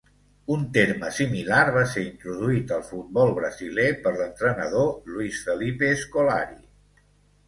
Un 0.53 0.61
terme 0.75 1.09
similar 1.17 1.57
va 1.75 1.83
ser 1.91 2.05
introduït 2.05 2.73
al 2.77 2.81
futbol 2.87 3.33
brasiler 3.39 3.85
per 4.07 4.13
l'entrenador 4.15 4.89
Luis 5.11 5.43
Felipe 5.51 5.91
Scolari. 6.05 6.59